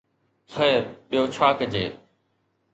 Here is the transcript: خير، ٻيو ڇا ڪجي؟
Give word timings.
خير، 0.53 0.81
ٻيو 1.09 1.23
ڇا 1.37 1.47
ڪجي؟ 1.61 1.85